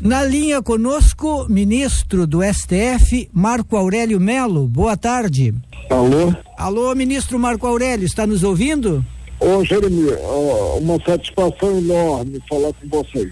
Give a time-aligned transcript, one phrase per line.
[0.00, 4.66] Na linha conosco, ministro do STF, Marco Aurélio Melo.
[4.68, 5.54] Boa tarde.
[5.90, 6.34] Alô?
[6.56, 9.04] Alô, ministro Marco Aurélio, está nos ouvindo?
[9.40, 10.10] Ô, Jeremy,
[10.80, 13.30] uma satisfação enorme falar com vocês.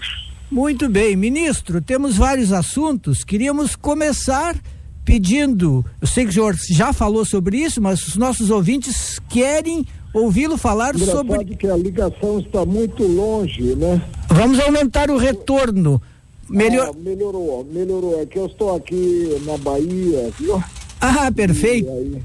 [0.51, 3.23] Muito bem, ministro, temos vários assuntos.
[3.23, 4.55] Queríamos começar
[5.03, 9.85] pedindo, eu sei que o senhor já falou sobre isso, mas os nossos ouvintes querem
[10.13, 11.55] ouvi-lo falar Engraçado sobre.
[11.55, 14.01] que a ligação está muito longe, né?
[14.29, 16.01] Vamos aumentar o retorno.
[16.49, 16.89] Melhor...
[16.89, 18.21] Ah, melhorou, melhorou.
[18.21, 20.61] É que eu estou aqui na Bahia, viu?
[21.01, 21.89] Ah, perfeito.
[21.89, 22.21] Aí,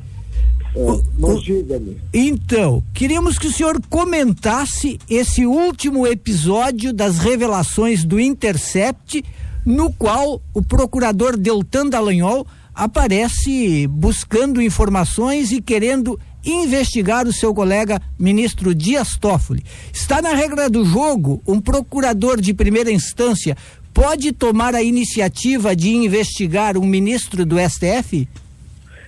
[0.76, 1.96] é, mas diga-me.
[2.14, 9.24] Então, queríamos que o senhor comentasse esse último episódio das revelações do Intercept,
[9.66, 18.00] no qual o procurador Deltan Dallagnol aparece buscando informações e querendo investigar o seu colega
[18.18, 19.64] ministro Dias Toffoli.
[19.92, 23.56] Está na regra do jogo um procurador de primeira instância
[23.92, 28.28] pode tomar a iniciativa de investigar um ministro do STF?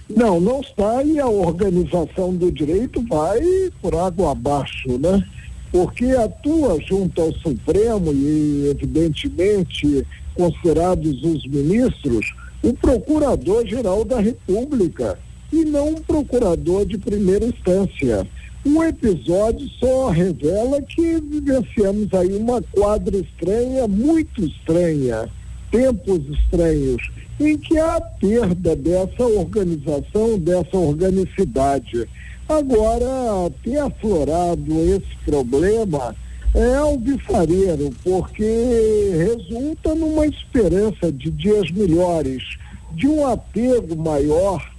[0.09, 3.41] Não, não está e a organização do direito vai
[3.81, 5.25] por água abaixo, né?
[5.71, 12.27] Porque atua junto ao Supremo e, evidentemente, considerados os ministros,
[12.63, 15.19] o Procurador-Geral da República
[15.53, 18.27] e não um procurador de primeira instância.
[18.65, 25.29] Um episódio só revela que vivenciamos aí uma quadra estranha, muito estranha,
[25.71, 27.03] tempos estranhos,
[27.41, 32.09] em que há perda dessa organização, dessa organicidade.
[32.49, 36.15] Agora, ter aflorado esse problema
[36.55, 42.45] é alvissareiro, porque resulta numa esperança de dias melhores,
[42.93, 44.72] de um apego maior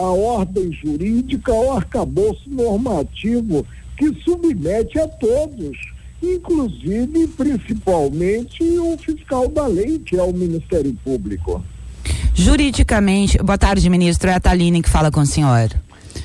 [0.00, 5.76] à ordem jurídica, ao arcabouço normativo que submete a todos,
[6.22, 11.62] inclusive, principalmente, o fiscal da lei, que é o Ministério Público.
[12.34, 14.30] Juridicamente, boa tarde, ministro.
[14.30, 15.68] É a Taline que fala com o senhor.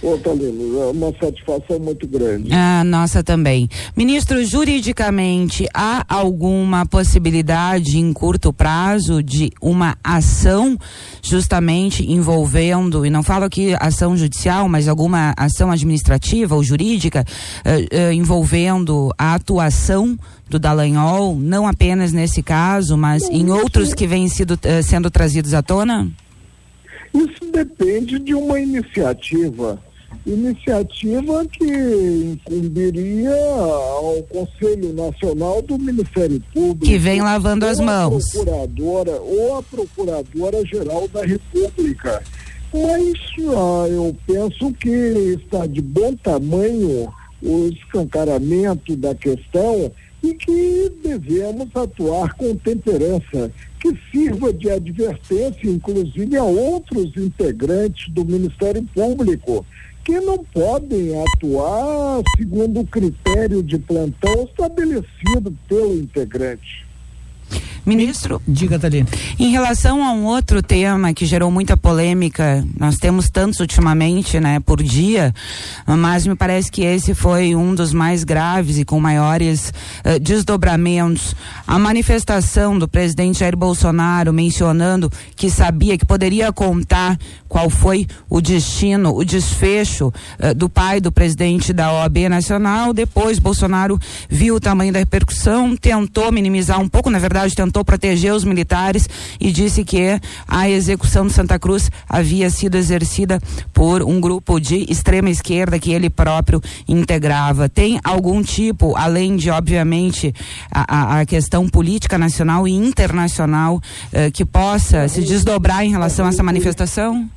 [0.02, 2.54] Ô, Talino, é uma satisfação muito grande.
[2.54, 3.68] Ah, nossa também.
[3.96, 10.78] Ministro, juridicamente, há alguma possibilidade em curto prazo de uma ação
[11.22, 17.26] justamente envolvendo, e não falo aqui ação judicial, mas alguma ação administrativa ou jurídica
[17.64, 20.18] eh, eh, envolvendo a atuação
[20.50, 25.54] do Dallagnol, não apenas nesse caso, mas em outros que vêm sido, eh, sendo trazidos
[25.54, 26.12] à tona?
[27.16, 29.80] Isso depende de uma iniciativa.
[30.26, 36.86] Iniciativa que incumbiria ao Conselho Nacional do Ministério Público.
[36.86, 38.32] Que vem lavando as mãos.
[38.32, 42.24] Procuradora, ou a Procuradora-Geral da República.
[42.74, 43.14] Mas
[43.56, 49.92] ah, eu penso que está de bom tamanho o escancaramento da questão
[50.24, 53.52] e que devemos atuar com temperança,
[53.86, 59.64] que sirva de advertência, inclusive, a outros integrantes do Ministério Público,
[60.04, 66.86] que não podem atuar segundo o critério de plantão estabelecido pelo integrante.
[67.86, 69.08] Ministro, diga, Thalina.
[69.38, 74.60] Em relação a um outro tema que gerou muita polêmica, nós temos tantos ultimamente, né,
[74.60, 75.34] por dia,
[75.86, 79.72] mas me parece que esse foi um dos mais graves e com maiores
[80.04, 81.36] uh, desdobramentos.
[81.68, 88.42] A manifestação do presidente Jair Bolsonaro mencionando que sabia que poderia contar qual foi o
[88.42, 92.94] destino, o desfecho uh, do pai do presidente da OAB Nacional.
[92.94, 97.84] Depois, Bolsonaro viu o tamanho da repercussão, tentou minimizar um pouco, na verdade, tentou tentou
[97.84, 103.42] proteger os militares e disse que a execução de Santa Cruz havia sido exercida
[103.74, 107.68] por um grupo de extrema esquerda que ele próprio integrava.
[107.68, 110.34] Tem algum tipo, além de, obviamente,
[110.72, 113.82] a, a questão política nacional e internacional,
[114.14, 117.30] eh, que possa se desdobrar em relação a essa manifestação?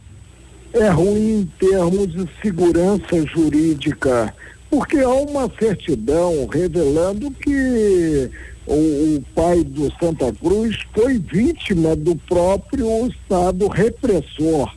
[0.72, 4.32] É ruim em termos de segurança jurídica,
[4.70, 8.30] porque há uma certidão revelando que
[8.68, 14.74] o, o, pai do Santa Cruz foi vítima do próprio Estado repressor.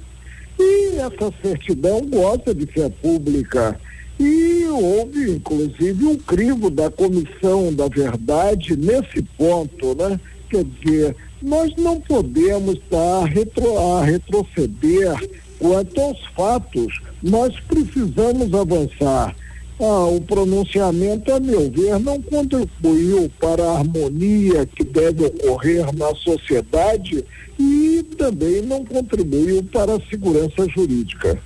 [0.57, 3.79] E essa certidão gosta de ser pública.
[4.19, 10.19] E houve, inclusive, um crivo da Comissão da Verdade nesse ponto, né?
[10.49, 15.29] Quer dizer, nós não podemos estar retro, a retroceder
[15.59, 17.01] quanto aos fatos.
[17.21, 19.35] Nós precisamos avançar
[19.83, 26.13] ah, o pronunciamento, a meu ver, não contribuiu para a harmonia que deve ocorrer na
[26.15, 27.25] sociedade
[27.59, 31.39] e também não contribuiu para a segurança jurídica.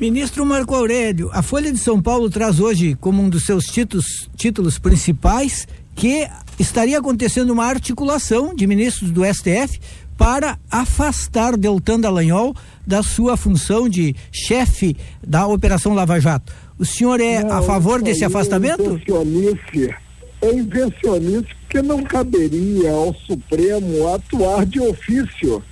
[0.00, 4.28] Ministro Marco Aurélio, a Folha de São Paulo traz hoje como um dos seus títulos,
[4.36, 9.80] títulos principais que estaria acontecendo uma articulação de ministros do STF
[10.16, 12.54] para afastar Deltan Dallagnol
[12.86, 14.96] da sua função de chefe
[15.26, 16.52] da Operação Lava Jato.
[16.78, 18.82] O senhor é não, a favor desse afastamento?
[18.82, 19.94] É invencionice,
[20.40, 25.62] é invencionice porque não caberia ao Supremo atuar de ofício.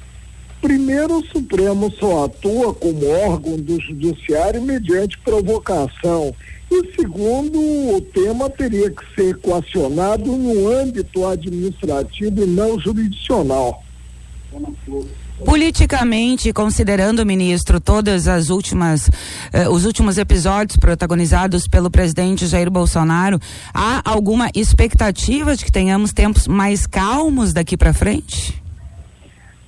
[0.61, 6.35] Primeiro, o Supremo só atua como órgão do Judiciário mediante provocação.
[6.71, 7.61] E segundo,
[7.95, 13.85] o tema teria que ser equacionado no âmbito administrativo e não jurisdicional.
[15.45, 19.11] Politicamente, considerando, ministro, todas as últimas,
[19.53, 23.39] eh, os últimos episódios protagonizados pelo presidente Jair Bolsonaro,
[23.73, 28.63] há alguma expectativa de que tenhamos tempos mais calmos daqui para frente?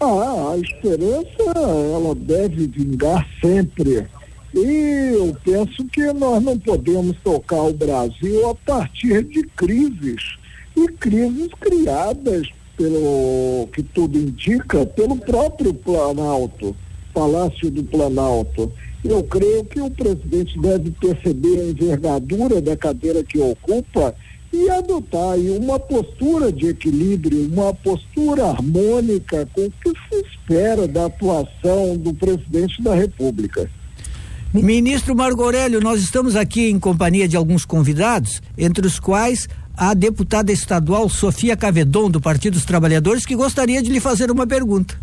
[0.01, 1.59] Ah, a esperança,
[1.95, 4.07] ela deve vingar sempre.
[4.55, 10.39] E eu penso que nós não podemos tocar o Brasil a partir de crises.
[10.75, 12.49] E crises criadas
[12.79, 16.75] pelo que tudo indica, pelo próprio Planalto,
[17.13, 18.73] Palácio do Planalto.
[19.05, 24.15] Eu creio que o presidente deve perceber a envergadura da cadeira que ocupa
[24.53, 30.87] e adotar aí uma postura de equilíbrio, uma postura harmônica com o que se espera
[30.87, 33.69] da atuação do presidente da República.
[34.55, 39.47] Ministro Aurélio, nós estamos aqui em companhia de alguns convidados, entre os quais
[39.79, 44.45] a deputada estadual Sofia Cavedon, do Partido dos Trabalhadores, que gostaria de lhe fazer uma
[44.45, 44.99] pergunta.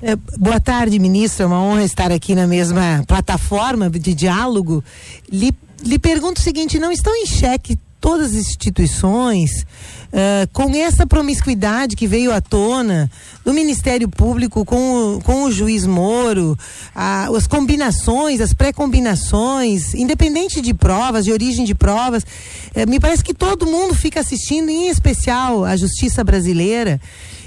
[0.00, 1.44] É, boa tarde, ministro.
[1.44, 4.82] É uma honra estar aqui na mesma plataforma de diálogo.
[5.30, 5.54] Lhe,
[5.84, 9.64] lhe pergunto o seguinte: não estão em xeque todas as instituições,
[10.12, 13.08] uh, com essa promiscuidade que veio à tona
[13.44, 16.58] do Ministério Público com o, com o juiz Moro,
[16.96, 23.22] uh, as combinações, as pré-combinações, independente de provas, de origem de provas, uh, me parece
[23.22, 27.00] que todo mundo fica assistindo, em especial a justiça brasileira.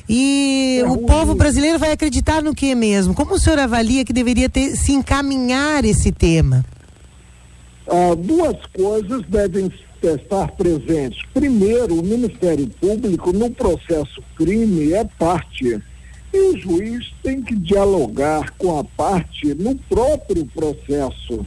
[0.07, 3.13] E é o povo brasileiro vai acreditar no que mesmo?
[3.13, 6.63] Como o senhor avalia que deveria ter, se encaminhar esse tema?
[7.87, 9.69] Ah, duas coisas devem
[10.13, 11.21] estar presentes.
[11.33, 15.81] Primeiro, o Ministério Público, no processo crime, é parte.
[16.33, 21.45] E o juiz tem que dialogar com a parte no próprio processo.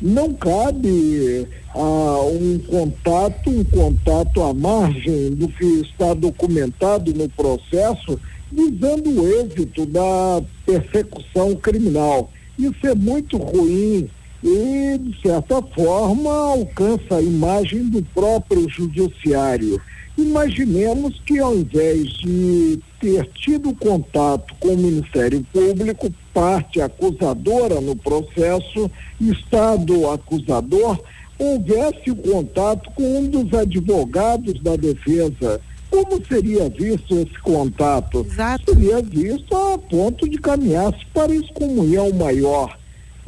[0.00, 8.18] Não cabe ah, um contato, um contato à margem do que está documentado no processo,
[8.50, 12.30] visando o êxito da persecução criminal.
[12.58, 14.08] Isso é muito ruim
[14.42, 19.80] e, de certa forma, alcança a imagem do próprio judiciário.
[20.16, 27.96] Imaginemos que, ao invés de ter tido contato com o Ministério Público, parte acusadora no
[27.96, 28.90] processo,
[29.20, 30.98] Estado acusador,
[31.38, 35.60] houvesse o contato com um dos advogados da defesa.
[35.90, 38.26] Como seria visto esse contato?
[38.30, 38.72] Exato.
[38.72, 42.79] Seria visto a ponto de caminhar-se para excomunhão maior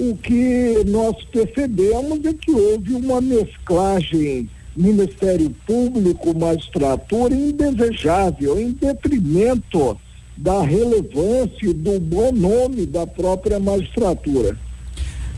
[0.02, 9.96] o que nós percebemos é que houve uma mesclagem Ministério Público, magistratura indesejável, em detrimento
[10.36, 14.56] da relevância do bom nome da própria magistratura.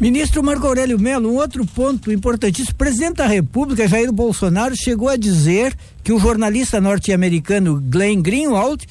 [0.00, 2.72] Ministro Marco Aurélio Melo, um outro ponto importantíssimo.
[2.72, 8.86] O presidente da República, Jair Bolsonaro, chegou a dizer que o jornalista norte-americano Glenn Greenwald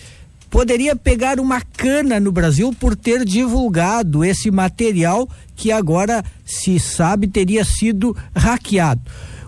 [0.53, 7.27] poderia pegar uma cana no Brasil por ter divulgado esse material que agora se sabe
[7.27, 9.01] teria sido hackeado.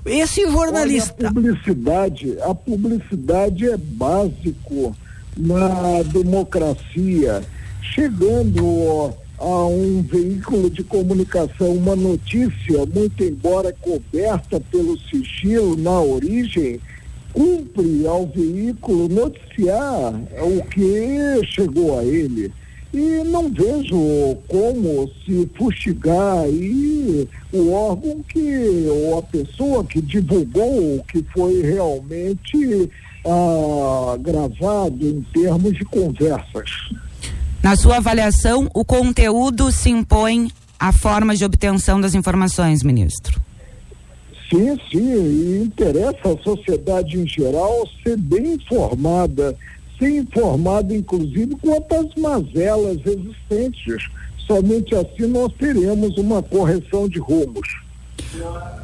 [0.03, 1.13] Esse jornalista.
[1.19, 4.95] Olha, a publicidade, a publicidade é básico
[5.37, 7.43] na democracia.
[7.83, 16.79] Chegando a um veículo de comunicação uma notícia, muito embora coberta pelo sigilo na origem,
[17.35, 22.51] cumpre ao veículo noticiar o que chegou a ele.
[22.93, 30.95] E não vejo como se fustigar aí o órgão que, ou a pessoa que divulgou
[30.95, 32.89] o que foi realmente
[33.25, 36.69] ah, gravado em termos de conversas.
[37.61, 40.49] Na sua avaliação, o conteúdo se impõe
[40.79, 43.44] à forma de obtenção das informações, ministro?
[44.49, 49.55] Sim, sim, e interessa à sociedade em geral ser bem informada,
[49.97, 54.07] ser informada inclusive quanto às mazelas existentes.
[54.45, 57.67] Somente assim nós teremos uma correção de rumos.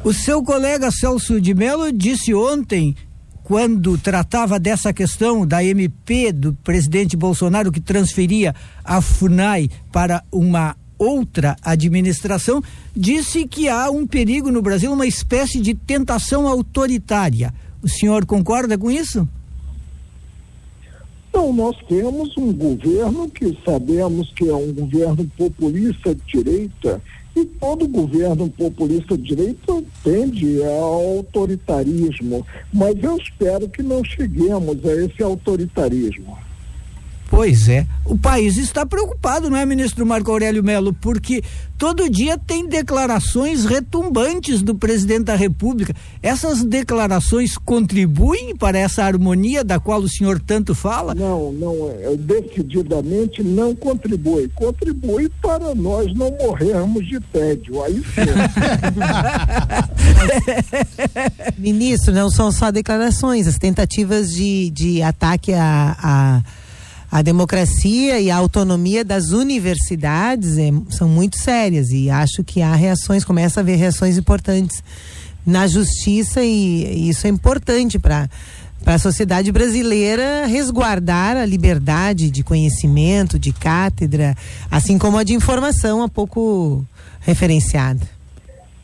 [0.02, 2.96] O seu colega Celso de Mello disse ontem
[3.44, 8.54] quando tratava dessa questão da MP do presidente Bolsonaro que transferia
[8.84, 12.62] a FUNAI para uma outra administração,
[12.94, 17.52] disse que há um perigo no Brasil, uma espécie de tentação autoritária.
[17.82, 19.28] O senhor concorda com isso?
[21.28, 27.00] Então, nós temos um governo que sabemos que é um governo populista de direita,
[27.34, 32.46] e todo governo populista de direita tende ao autoritarismo.
[32.72, 36.36] Mas eu espero que não cheguemos a esse autoritarismo.
[37.32, 37.86] Pois é.
[38.04, 40.92] O país está preocupado, não é, ministro Marco Aurélio Melo?
[40.92, 41.42] Porque
[41.78, 45.94] todo dia tem declarações retumbantes do presidente da República.
[46.22, 51.14] Essas declarações contribuem para essa harmonia da qual o senhor tanto fala?
[51.14, 54.50] Não, não, é, decididamente não contribui.
[54.54, 57.82] Contribui para nós não morrermos de tédio.
[57.82, 58.28] Aí sim.
[61.56, 66.42] Ministro, não são só declarações, as tentativas de, de ataque a, a
[67.12, 72.74] a democracia e a autonomia das universidades é, são muito sérias e acho que há
[72.74, 74.82] reações, começa a haver reações importantes
[75.44, 78.30] na justiça e, e isso é importante para
[78.82, 84.36] para a sociedade brasileira resguardar a liberdade de conhecimento, de cátedra,
[84.68, 86.84] assim como a de informação há pouco
[87.20, 88.00] referenciada.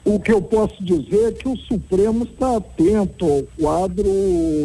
[0.09, 4.09] O que eu posso dizer é que o Supremo está atento ao quadro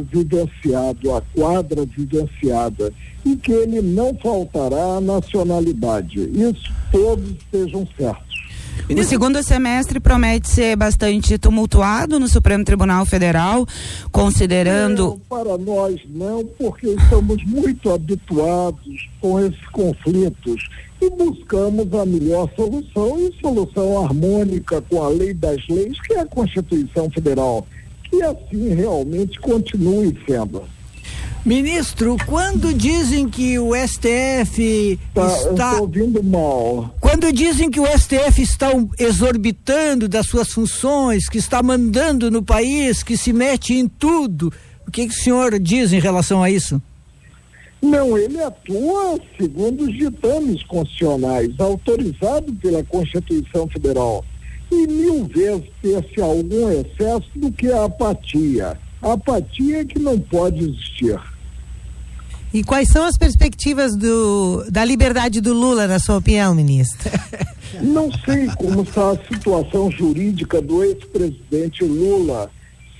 [0.09, 2.93] vivenciado, à quadra vivenciada
[3.25, 6.17] e que ele não faltará a nacionalidade.
[6.17, 8.32] Isso todos estejam certos.
[8.89, 13.65] O segundo semestre promete ser bastante tumultuado no Supremo Tribunal Federal,
[14.11, 15.03] considerando.
[15.03, 20.67] Não, para nós não, porque estamos muito habituados com esses conflitos
[21.01, 26.19] e buscamos a melhor solução e solução harmônica com a lei das leis, que é
[26.19, 27.65] a Constituição Federal.
[28.03, 30.63] Que assim realmente continue sendo.
[31.45, 35.81] Ministro, quando dizem que o STF tá, está.
[35.81, 36.95] ouvindo mal.
[37.01, 43.03] Quando dizem que o STF está exorbitando das suas funções, que está mandando no país,
[43.03, 44.53] que se mete em tudo,
[44.87, 46.81] o que, que o senhor diz em relação a isso?
[47.81, 54.23] Não, ele atua segundo os ditames constitucionais, autorizado pela Constituição Federal.
[54.71, 58.79] E mil vezes ter-se algum excesso do que a apatia.
[59.01, 61.19] A apatia é que não pode existir.
[62.53, 67.09] E quais são as perspectivas do, da liberdade do Lula, na sua opinião, ministro?
[67.81, 72.51] Não sei como está a situação jurídica do ex-presidente Lula,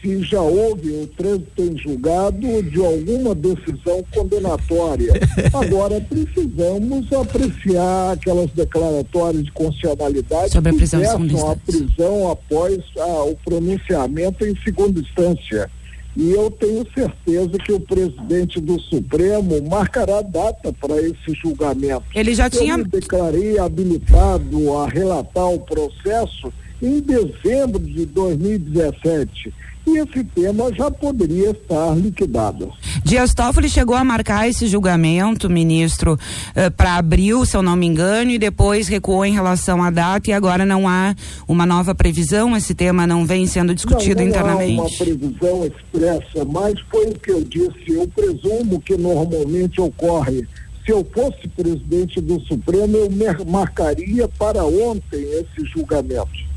[0.02, 5.14] se já houve o trânsito em julgado de alguma decisão condenatória.
[5.54, 13.24] Agora, precisamos apreciar aquelas declaratórias de constitucionalidade Sobre a prisão que a prisão após ah,
[13.24, 15.70] o pronunciamento em segunda instância.
[16.16, 22.04] E eu tenho certeza que o presidente do Supremo marcará data para esse julgamento.
[22.14, 22.74] Ele já tinha.
[22.74, 29.54] Eu me declarei habilitado a relatar o processo em dezembro de 2017
[29.86, 32.72] e esse tema já poderia estar liquidado.
[33.04, 36.18] Dias Toffoli chegou a marcar esse julgamento, ministro,
[36.56, 40.30] eh, para abril, se eu não me engano, e depois recuou em relação à data
[40.30, 41.14] e agora não há
[41.48, 44.80] uma nova previsão, esse tema não vem sendo discutido não, não internamente.
[44.80, 50.48] Há uma previsão expressa, mas foi o que eu disse, eu presumo que normalmente ocorre
[50.86, 53.10] se eu fosse presidente do Supremo, eu
[53.46, 56.53] marcaria para ontem esse julgamento.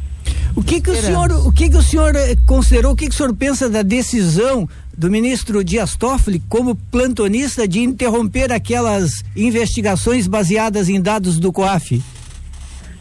[0.57, 3.15] O que que o senhor, o que que o senhor eh, considerou, o que que
[3.15, 10.27] o senhor pensa da decisão do ministro Dias Toffoli como plantonista de interromper aquelas investigações
[10.27, 12.03] baseadas em dados do COAF?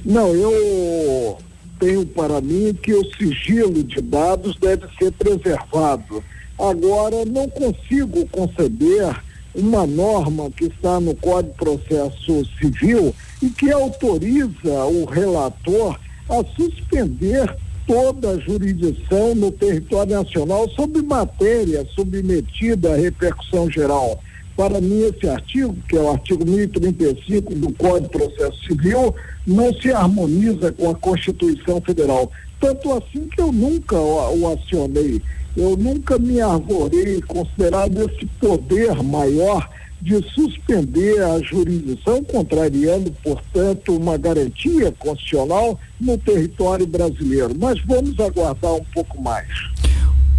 [0.04, 1.38] Não, eu
[1.80, 6.22] tenho para mim que o sigilo de dados deve ser preservado.
[6.60, 9.16] Agora, não consigo conceber
[9.56, 15.98] uma norma que está no Código de Processo Civil e que autoriza o relator
[16.30, 17.56] a suspender
[17.88, 24.20] toda a jurisdição no território nacional sobre matéria submetida à repercussão geral.
[24.56, 29.14] Para mim, esse artigo, que é o artigo 1035 do Código de Processo Civil,
[29.46, 32.32] não se harmoniza com a Constituição Federal.
[32.60, 35.22] Tanto assim que eu nunca o, acionei,
[35.58, 39.70] eu nunca me arvorei considerado esse poder maior
[40.06, 47.56] de suspender a jurisdição, contrariando, portanto, uma garantia constitucional no território brasileiro.
[47.60, 49.48] Mas vamos aguardar um pouco mais.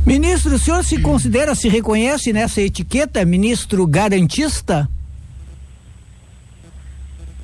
[0.07, 4.89] Ministro, o senhor se considera, se reconhece nessa etiqueta, ministro garantista?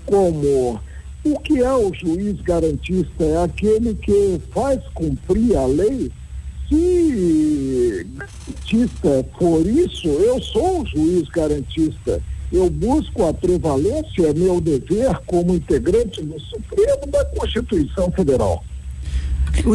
[0.06, 0.80] Como?
[1.24, 3.24] O que é o juiz garantista?
[3.24, 6.08] É aquele que faz cumprir a lei
[6.72, 12.20] se garantista for isso, eu sou um juiz garantista.
[12.52, 18.62] Eu busco a prevalência, é meu dever como integrante do Supremo da Constituição Federal.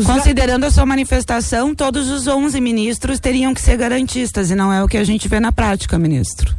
[0.06, 4.84] Considerando a sua manifestação, todos os 11 ministros teriam que ser garantistas e não é
[4.84, 6.56] o que a gente vê na prática, ministro.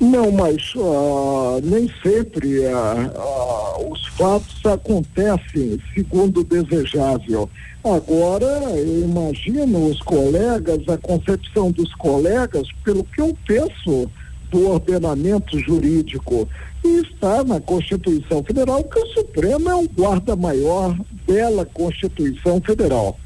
[0.00, 7.50] Não, mas uh, nem sempre uh, uh, os fatos acontecem segundo o desejável.
[7.84, 14.10] Agora, eu imagino os colegas, a concepção dos colegas, pelo que eu penso
[14.50, 16.48] do ordenamento jurídico.
[16.84, 23.18] E está na Constituição Federal que o Supremo é o guarda-maior dela Constituição Federal.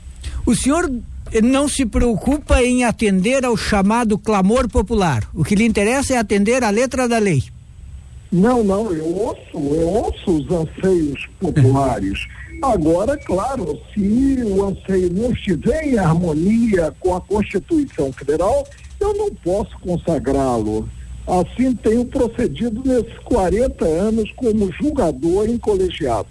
[0.46, 0.90] O senhor
[1.42, 5.28] não se preocupa em atender ao chamado clamor popular.
[5.34, 7.42] O que lhe interessa é atender à letra da lei.
[8.32, 12.26] Não, não, eu ouço, eu ouço os anseios populares.
[12.62, 18.66] Agora, claro, se o anseio não estiver em harmonia com a Constituição Federal,
[18.98, 20.88] eu não posso consagrá-lo.
[21.26, 26.28] Assim tenho procedido nesses 40 anos como julgador em colegiado.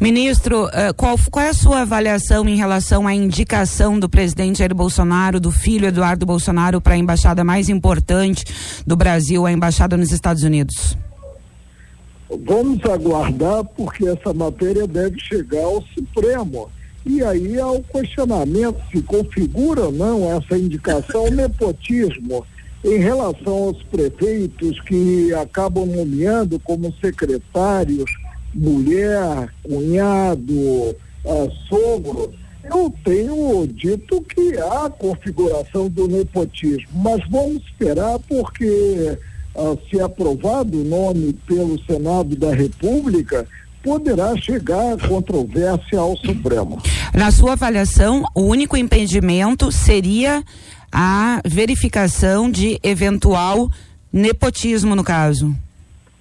[0.00, 4.74] Ministro, eh, qual, qual é a sua avaliação em relação à indicação do presidente Jair
[4.74, 8.44] Bolsonaro, do filho Eduardo Bolsonaro, para a embaixada mais importante
[8.86, 10.98] do Brasil, a embaixada nos Estados Unidos?
[12.28, 16.70] Vamos aguardar, porque essa matéria deve chegar ao Supremo.
[17.06, 22.46] E aí há o questionamento se configura ou não essa indicação nepotismo
[22.82, 28.10] em relação aos prefeitos que acabam nomeando como secretários
[28.54, 32.32] mulher, cunhado, ah, sogro,
[32.64, 39.18] eu tenho dito que há configuração do nepotismo, mas vamos esperar porque
[39.56, 43.46] ah, se aprovado o nome pelo Senado da República,
[43.82, 46.82] poderá chegar a controvérsia ao Supremo.
[47.12, 50.42] Na sua avaliação, o único impedimento seria
[50.90, 53.70] a verificação de eventual
[54.12, 55.54] nepotismo no caso?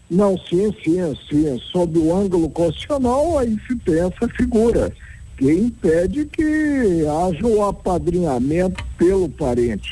[0.10, 0.98] Não, sim, sim,
[1.30, 1.60] sim.
[1.72, 4.92] Sob o ângulo constitucional, aí se tem essa figura
[5.38, 9.92] que impede que haja o apadrinhamento pelo parente.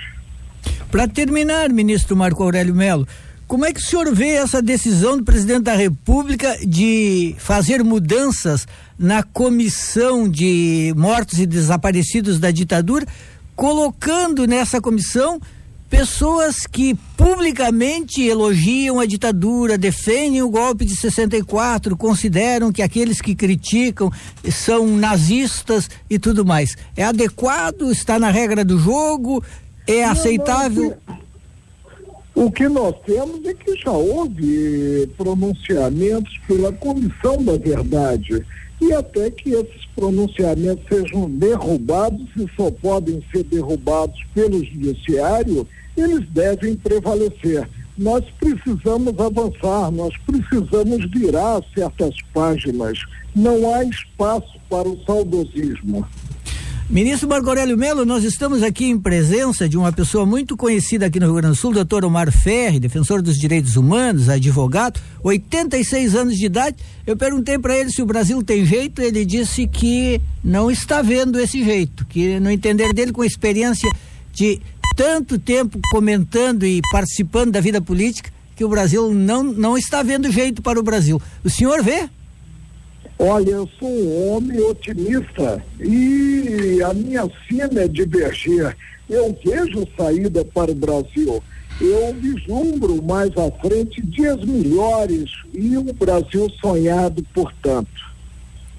[0.91, 3.07] Para terminar, ministro Marco Aurélio Melo,
[3.51, 8.65] como é que o senhor vê essa decisão do presidente da República de fazer mudanças
[8.97, 13.05] na comissão de mortos e desaparecidos da ditadura,
[13.53, 15.37] colocando nessa comissão
[15.89, 23.35] pessoas que publicamente elogiam a ditadura, defendem o golpe de 64, consideram que aqueles que
[23.35, 24.09] criticam
[24.49, 26.77] são nazistas e tudo mais.
[26.95, 27.91] É adequado?
[27.91, 29.43] Está na regra do jogo?
[29.85, 30.95] É aceitável?
[32.41, 38.43] O que nós temos é que já houve pronunciamentos pela Comissão da Verdade
[38.81, 46.27] e até que esses pronunciamentos sejam derrubados e só podem ser derrubados pelo Judiciário eles
[46.29, 47.69] devem prevalecer.
[47.95, 52.97] Nós precisamos avançar, nós precisamos virar certas páginas.
[53.35, 56.07] Não há espaço para o saudosismo.
[56.91, 61.21] Ministro Marco Aurélio Melo, nós estamos aqui em presença de uma pessoa muito conhecida aqui
[61.21, 66.35] no Rio Grande do Sul, doutor Omar Ferri, defensor dos direitos humanos, advogado, 86 anos
[66.35, 66.75] de idade.
[67.07, 71.39] Eu perguntei para ele se o Brasil tem jeito, ele disse que não está vendo
[71.39, 73.89] esse jeito, que no entender dele, com experiência
[74.33, 74.59] de
[74.97, 80.29] tanto tempo comentando e participando da vida política que o Brasil não, não está vendo
[80.29, 81.21] jeito para o Brasil.
[81.41, 82.09] O senhor vê?
[83.23, 88.75] Olha, eu sou um homem otimista e a minha sina é divergir.
[89.07, 91.43] Eu vejo saída para o Brasil.
[91.79, 97.91] Eu vislumbro mais à frente dias melhores e o Brasil sonhado, portanto.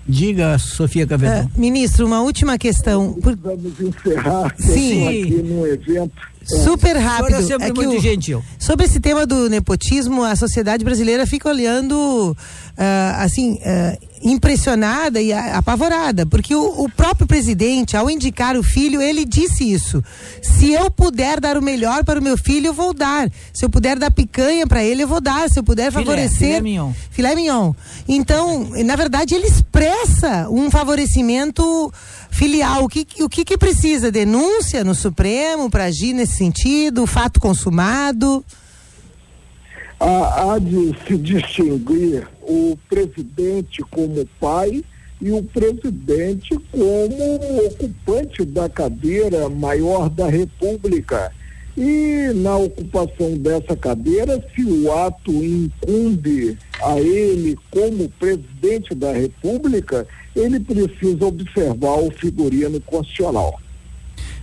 [0.09, 1.47] Diga, Sofia Cavetão.
[1.47, 3.17] Uh, ministro, uma última questão.
[3.21, 5.07] Vamos encerrar Sim.
[5.07, 6.32] aqui no evento.
[6.45, 7.37] Super rápido.
[7.37, 8.43] É sempre é muito o, gentil.
[8.59, 15.33] Sobre esse tema do nepotismo, a sociedade brasileira fica olhando, uh, assim, uh, impressionada e
[15.33, 20.03] apavorada, porque o, o, próprio presidente, ao indicar o filho, ele disse isso.
[20.41, 23.29] Se eu puder dar o melhor para o meu filho, eu vou dar.
[23.53, 25.49] Se eu puder dar picanha para ele, eu vou dar.
[25.51, 26.39] Se eu puder filé, favorecer.
[26.39, 26.93] Filé mignon.
[27.11, 27.73] Filé mignon.
[28.09, 31.93] Então, na verdade, ele expressa um favorecimento
[32.31, 32.85] filial.
[32.85, 34.11] O que, o que, que precisa?
[34.11, 37.07] Denúncia no Supremo para agir nesse sentido?
[37.07, 38.45] Fato consumado?
[40.03, 44.85] há, há de se distinguir o presidente como pai
[45.21, 51.31] e o presidente como ocupante da cadeira maior da República.
[51.77, 60.07] E na ocupação dessa cadeira, se o ato incumbe a ele como presidente da República,
[60.35, 63.59] ele precisa observar o figurino constitucional.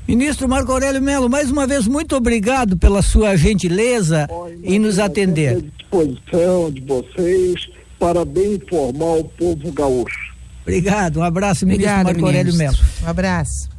[0.09, 4.27] Ministro Marco Aurélio Melo, mais uma vez, muito obrigado pela sua gentileza
[4.63, 5.57] em nos atender.
[5.57, 7.69] À disposição de vocês
[7.99, 10.33] para bem informar o povo gaúcho.
[10.63, 12.77] Obrigado, um abraço, ministro Marco Aurélio Melo.
[13.03, 13.69] Um abraço.